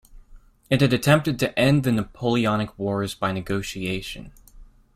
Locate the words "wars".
2.79-3.13